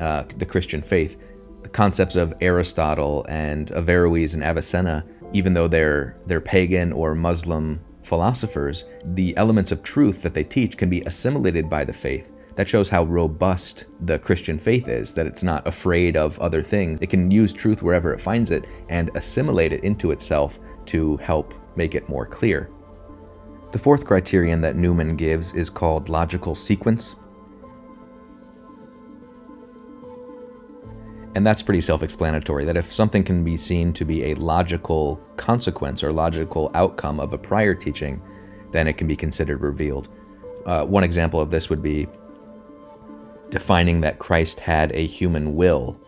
uh, 0.00 0.24
the 0.36 0.46
Christian 0.46 0.82
faith. 0.82 1.16
The 1.62 1.68
concepts 1.68 2.16
of 2.16 2.34
Aristotle 2.40 3.24
and 3.28 3.70
Averroes 3.72 4.34
and 4.34 4.42
Avicenna, 4.42 5.04
even 5.32 5.54
though 5.54 5.68
they're 5.68 6.18
they're 6.26 6.40
pagan 6.40 6.92
or 6.92 7.14
Muslim 7.14 7.80
philosophers, 8.02 8.84
the 9.04 9.34
elements 9.36 9.72
of 9.72 9.82
truth 9.82 10.20
that 10.22 10.34
they 10.34 10.44
teach 10.44 10.76
can 10.76 10.90
be 10.90 11.00
assimilated 11.02 11.70
by 11.70 11.84
the 11.84 11.92
faith. 11.92 12.30
That 12.56 12.68
shows 12.68 12.88
how 12.88 13.04
robust 13.04 13.86
the 14.02 14.18
Christian 14.18 14.58
faith 14.58 14.86
is, 14.86 15.12
that 15.14 15.26
it's 15.26 15.42
not 15.42 15.66
afraid 15.66 16.16
of 16.16 16.38
other 16.38 16.62
things. 16.62 17.00
It 17.00 17.10
can 17.10 17.30
use 17.30 17.52
truth 17.52 17.82
wherever 17.82 18.12
it 18.12 18.20
finds 18.20 18.52
it 18.52 18.66
and 18.88 19.10
assimilate 19.16 19.72
it 19.72 19.82
into 19.82 20.12
itself 20.12 20.60
to 20.86 21.16
help 21.18 21.54
make 21.76 21.94
it 21.94 22.08
more 22.08 22.26
clear. 22.26 22.70
The 23.72 23.78
fourth 23.78 24.04
criterion 24.04 24.60
that 24.60 24.76
Newman 24.76 25.16
gives 25.16 25.52
is 25.52 25.68
called 25.68 26.08
logical 26.08 26.54
sequence. 26.54 27.16
And 31.34 31.44
that's 31.44 31.62
pretty 31.62 31.80
self 31.80 32.02
explanatory 32.02 32.64
that 32.64 32.76
if 32.76 32.92
something 32.92 33.24
can 33.24 33.42
be 33.42 33.56
seen 33.56 33.92
to 33.94 34.04
be 34.04 34.26
a 34.26 34.34
logical 34.34 35.20
consequence 35.36 36.04
or 36.04 36.12
logical 36.12 36.70
outcome 36.74 37.18
of 37.18 37.32
a 37.32 37.38
prior 37.38 37.74
teaching, 37.74 38.22
then 38.70 38.86
it 38.86 38.96
can 38.96 39.08
be 39.08 39.16
considered 39.16 39.60
revealed. 39.60 40.08
Uh, 40.66 40.84
one 40.84 41.04
example 41.04 41.40
of 41.40 41.50
this 41.50 41.68
would 41.68 41.82
be 41.82 42.06
defining 43.50 44.00
that 44.00 44.18
Christ 44.18 44.60
had 44.60 44.92
a 44.92 45.06
human 45.06 45.56
will. 45.56 46.00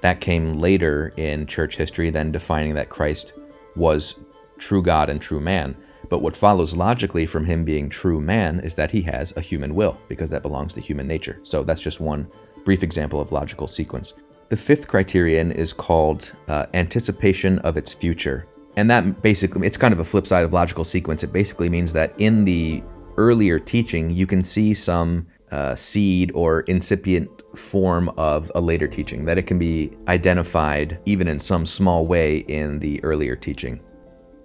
That 0.00 0.20
came 0.20 0.58
later 0.58 1.12
in 1.16 1.46
church 1.46 1.76
history 1.76 2.10
than 2.10 2.32
defining 2.32 2.74
that 2.74 2.88
Christ 2.88 3.34
was 3.76 4.16
true 4.58 4.82
God 4.82 5.10
and 5.10 5.20
true 5.20 5.40
man. 5.40 5.76
But 6.08 6.20
what 6.20 6.36
follows 6.36 6.76
logically 6.76 7.26
from 7.26 7.44
him 7.44 7.64
being 7.64 7.88
true 7.88 8.20
man 8.20 8.60
is 8.60 8.74
that 8.74 8.90
he 8.90 9.00
has 9.02 9.32
a 9.36 9.40
human 9.40 9.74
will, 9.74 9.98
because 10.08 10.28
that 10.30 10.42
belongs 10.42 10.74
to 10.74 10.80
human 10.80 11.06
nature. 11.06 11.40
So 11.42 11.62
that's 11.62 11.80
just 11.80 12.00
one 12.00 12.30
brief 12.64 12.82
example 12.82 13.20
of 13.20 13.32
logical 13.32 13.66
sequence. 13.66 14.14
The 14.50 14.56
fifth 14.56 14.86
criterion 14.86 15.52
is 15.52 15.72
called 15.72 16.32
uh, 16.48 16.66
anticipation 16.74 17.58
of 17.60 17.76
its 17.76 17.94
future. 17.94 18.46
And 18.76 18.90
that 18.90 19.22
basically, 19.22 19.66
it's 19.66 19.76
kind 19.76 19.94
of 19.94 20.00
a 20.00 20.04
flip 20.04 20.26
side 20.26 20.44
of 20.44 20.52
logical 20.52 20.84
sequence. 20.84 21.24
It 21.24 21.32
basically 21.32 21.70
means 21.70 21.92
that 21.94 22.12
in 22.18 22.44
the 22.44 22.82
earlier 23.16 23.58
teaching, 23.58 24.10
you 24.10 24.26
can 24.26 24.44
see 24.44 24.74
some 24.74 25.26
uh, 25.52 25.76
seed 25.76 26.32
or 26.34 26.62
incipient 26.62 27.30
form 27.56 28.08
of 28.16 28.50
a 28.54 28.60
later 28.60 28.88
teaching, 28.88 29.24
that 29.26 29.38
it 29.38 29.46
can 29.46 29.58
be 29.58 29.92
identified 30.08 30.98
even 31.06 31.28
in 31.28 31.38
some 31.38 31.64
small 31.66 32.06
way 32.06 32.38
in 32.48 32.78
the 32.80 32.98
earlier 33.04 33.36
teaching. 33.36 33.80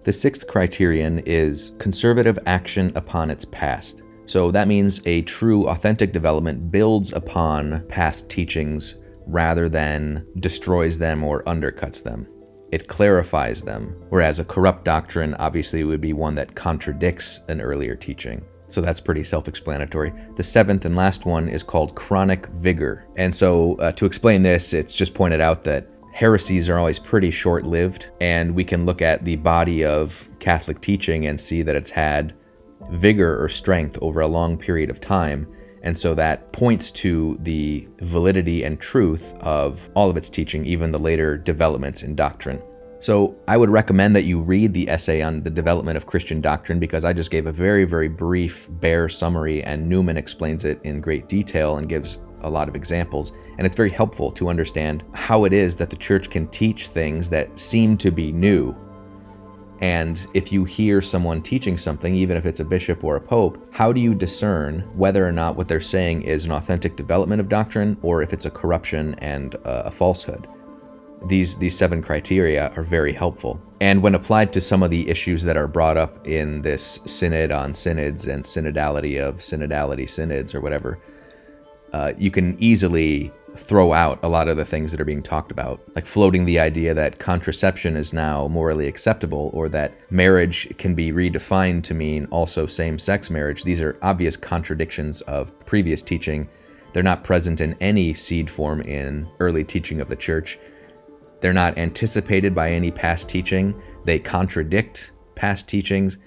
The 0.04 0.14
sixth 0.14 0.48
criterion 0.48 1.20
is 1.26 1.72
conservative 1.80 2.38
action 2.46 2.92
upon 2.96 3.32
its 3.32 3.46
past. 3.46 4.04
So 4.26 4.52
that 4.52 4.68
means 4.68 5.02
a 5.06 5.22
true, 5.24 5.68
authentic 5.68 6.12
development 6.12 6.70
builds 6.70 7.14
upon 7.14 7.86
past 7.88 8.30
teachings 8.30 8.96
rather 9.26 9.70
than 9.70 10.26
destroys 10.40 10.98
them 10.98 11.24
or 11.24 11.44
undercuts 11.44 12.04
them. 12.04 12.28
it 12.72 12.88
clarifies 12.88 13.62
them, 13.62 13.96
whereas 14.10 14.40
a 14.40 14.46
corrupt 14.46 14.84
doctrine 14.84 15.34
obviously 15.36 15.84
would 15.84 16.02
be 16.02 16.14
one 16.14 16.36
that 16.36 16.56
contradicts 16.56 17.42
an 17.50 17.62
earlier 17.62 17.96
teaching. 17.96 18.44
So 18.70 18.82
that's 18.82 19.00
pretty 19.00 19.24
self 19.24 19.48
explanatory. 19.48 20.14
The 20.36 20.44
seventh 20.44 20.86
and 20.86 20.96
last 20.96 21.26
one 21.26 21.48
is 21.48 21.64
called 21.64 21.96
chronic 21.96 22.48
vigor. 22.48 23.08
And 23.16 23.34
so 23.34 23.76
uh, 23.76 23.92
to 23.94 24.06
explain 24.06 24.42
this, 24.42 24.74
it's 24.74 24.96
just 24.96 25.14
pointed 25.14 25.42
out 25.42 25.64
that 25.64 25.88
heresies 26.12 26.68
are 26.68 26.80
always 26.80 27.00
pretty 27.00 27.32
short 27.32 27.64
lived, 27.64 28.10
and 28.20 28.56
we 28.56 28.64
can 28.64 28.86
look 28.86 29.02
at 29.02 29.24
the 29.24 29.36
body 29.36 29.86
of 29.86 30.28
Catholic 30.40 30.82
teaching 30.82 31.28
and 31.28 31.40
see 31.40 31.62
that 31.62 31.76
it's 31.76 31.92
had 31.92 32.34
vigor 32.90 33.42
or 33.42 33.48
strength 33.50 33.98
over 34.02 34.22
a 34.22 34.28
long 34.28 34.58
period 34.58 34.90
of 34.90 35.00
time. 35.00 35.48
And 35.84 35.98
so 35.98 36.16
that 36.16 36.52
points 36.54 36.90
to 36.92 37.38
the 37.42 37.88
validity 38.00 38.64
and 38.64 38.80
truth 38.80 39.36
of 39.42 39.90
all 39.94 40.10
of 40.10 40.18
its 40.18 40.30
teaching, 40.30 40.66
even 40.66 40.92
the 40.92 41.00
later 41.00 41.38
developments 41.38 42.04
in 42.04 42.16
doctrine. 42.16 42.62
So 43.00 43.36
I 43.48 43.58
would 43.58 43.70
recommend 43.70 44.16
that 44.16 44.24
you 44.24 44.42
read 44.42 44.74
the 44.74 44.90
essay 44.90 45.22
on 45.22 45.44
the 45.44 45.50
development 45.50 45.98
of 45.98 46.08
Christian 46.08 46.42
doctrine 46.42 46.80
because 46.80 47.04
I 47.04 47.14
just 47.14 47.30
gave 47.30 47.46
a 47.46 47.52
very, 47.52 47.86
very 47.86 48.08
brief, 48.08 48.68
bare 48.72 49.08
summary, 49.08 49.64
and 49.64 49.88
Newman 49.88 50.18
explains 50.18 50.66
it 50.66 50.80
in 50.84 51.00
great 51.00 51.30
detail 51.30 51.78
and 51.78 51.88
gives 51.88 52.18
a 52.42 52.50
lot 52.50 52.68
of 52.68 52.76
examples. 52.76 53.34
And 53.58 53.68
it's 53.68 53.76
very 53.76 53.90
helpful 53.90 54.32
to 54.32 54.50
understand 54.50 55.04
how 55.14 55.46
it 55.46 55.54
is 55.54 55.76
that 55.78 55.90
the 55.90 55.96
church 55.96 56.30
can 56.30 56.48
teach 56.48 56.88
things 56.88 57.30
that 57.30 57.60
seem 57.60 57.98
to 57.98 58.12
be 58.12 58.32
new 58.32 58.76
and 59.80 60.26
if 60.34 60.52
you 60.52 60.66
hear 60.66 61.02
someone 61.02 61.42
teaching 61.42 61.78
something, 61.78 62.16
even 62.16 62.36
if 62.36 62.46
it's 62.46 62.60
a 62.60 62.66
bishop 62.66 63.04
or 63.04 63.16
a 63.16 63.22
pope, 63.22 63.68
how 63.72 63.94
do 63.94 64.02
you 64.02 64.16
discern 64.16 64.80
whether 64.96 65.26
or 65.28 65.32
not 65.32 65.56
what 65.56 65.68
they're 65.68 65.80
saying 65.80 66.24
is 66.24 66.46
an 66.46 66.52
authentic 66.52 66.96
development 66.96 67.40
of 67.40 67.50
doctrine 67.50 67.98
or 68.02 68.24
if 68.24 68.34
it's 68.34 68.46
a 68.46 68.50
corruption 68.50 69.14
and 69.20 69.56
a 69.66 69.92
falsehood? 69.92 70.48
These, 71.26 71.58
these 71.58 71.76
seven 71.76 72.02
criteria 72.02 72.70
are 72.76 72.84
very 72.84 73.12
helpful. 73.12 73.60
And 73.82 74.02
when 74.02 74.16
applied 74.16 74.54
to 74.54 74.62
some 74.62 74.84
of 74.84 74.92
the 74.92 75.10
issues 75.10 75.44
that 75.44 75.58
are 75.58 75.68
brought 75.68 75.98
up 75.98 76.28
in 76.28 76.62
this 76.62 77.00
synod 77.06 77.52
on 77.52 77.74
synods 77.74 78.26
and 78.26 78.44
synodality 78.44 79.20
of 79.20 79.38
synodality 79.38 80.10
synods 80.10 80.56
or 80.56 80.62
whatever, 80.62 81.00
uh, 81.94 82.14
you 82.18 82.32
can 82.32 82.56
easily 82.60 83.32
throw 83.56 83.94
out 83.94 84.20
a 84.24 84.30
lot 84.30 84.48
of 84.48 84.58
the 84.58 84.66
things 84.66 84.92
that 84.92 85.02
are 85.02 85.06
being 85.06 85.24
talked 85.24 85.52
about, 85.52 85.82
like 85.96 86.06
floating 86.06 86.46
the 86.46 86.60
idea 86.60 86.94
that 86.94 87.20
contraception 87.20 87.98
is 87.98 88.14
now 88.14 88.48
morally 88.48 88.88
acceptable 88.88 89.50
or 89.54 89.68
that 89.70 89.94
marriage 90.12 90.68
can 90.78 90.94
be 90.94 91.12
redefined 91.12 91.84
to 91.84 91.94
mean 91.94 92.28
also 92.30 92.68
same 92.68 93.00
sex 93.00 93.30
marriage. 93.30 93.64
These 93.64 93.82
are 93.82 93.98
obvious 94.02 94.38
contradictions 94.38 95.22
of 95.22 95.58
previous 95.66 96.02
teaching. 96.02 96.48
They're 96.94 97.04
not 97.04 97.24
present 97.24 97.62
in 97.62 97.76
any 97.80 98.14
seed 98.14 98.50
form 98.50 98.82
in 98.82 99.28
early 99.40 99.64
teaching 99.64 100.02
of 100.02 100.10
the 100.10 100.16
church. 100.16 100.60
They're 101.40 101.54
not 101.54 101.78
anticipated 101.78 102.56
by 102.56 102.72
any 102.72 102.92
past 102.92 103.30
teaching. 103.30 103.80
They 104.06 104.20
contradict 104.20 105.12
past 105.36 105.68
teachings. 105.68 106.18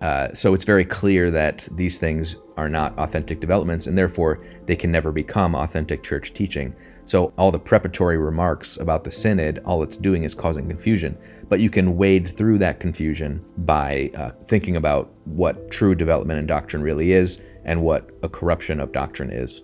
Uh, 0.00 0.32
so 0.34 0.54
it's 0.54 0.64
very 0.64 0.84
clear 0.84 1.30
that 1.30 1.68
these 1.72 1.98
things 1.98 2.36
are 2.56 2.68
not 2.68 2.96
authentic 2.98 3.40
developments, 3.40 3.86
and 3.86 3.96
therefore 3.96 4.44
they 4.66 4.76
can 4.76 4.92
never 4.92 5.12
become 5.12 5.54
authentic 5.54 6.02
church 6.02 6.34
teaching. 6.34 6.74
So 7.04 7.32
all 7.36 7.50
the 7.50 7.58
preparatory 7.58 8.16
remarks 8.16 8.76
about 8.78 9.04
the 9.04 9.10
synod, 9.10 9.60
all 9.64 9.82
it's 9.82 9.96
doing 9.96 10.24
is 10.24 10.34
causing 10.34 10.68
confusion. 10.68 11.16
But 11.48 11.60
you 11.60 11.68
can 11.68 11.96
wade 11.96 12.28
through 12.28 12.58
that 12.58 12.80
confusion 12.80 13.44
by 13.58 14.10
uh, 14.16 14.30
thinking 14.44 14.76
about 14.76 15.12
what 15.24 15.70
true 15.70 15.94
development 15.94 16.38
in 16.38 16.46
doctrine 16.46 16.82
really 16.82 17.12
is 17.12 17.38
and 17.64 17.82
what 17.82 18.10
a 18.22 18.28
corruption 18.28 18.80
of 18.80 18.92
doctrine 18.92 19.30
is. 19.30 19.62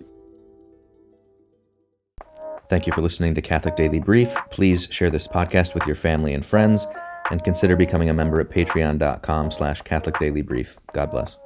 Thank 2.71 2.87
you 2.87 2.93
for 2.93 3.01
listening 3.01 3.35
to 3.35 3.41
Catholic 3.41 3.75
Daily 3.75 3.99
Brief. 3.99 4.33
Please 4.49 4.87
share 4.89 5.09
this 5.09 5.27
podcast 5.27 5.73
with 5.73 5.85
your 5.85 5.97
family 5.97 6.33
and 6.33 6.45
friends 6.45 6.87
and 7.29 7.43
consider 7.43 7.75
becoming 7.75 8.09
a 8.09 8.13
member 8.13 8.39
at 8.39 8.49
patreon.com 8.49 9.51
slash 9.51 9.81
Catholic 9.81 10.17
Daily 10.19 10.41
Brief. 10.41 10.79
God 10.93 11.11
bless. 11.11 11.37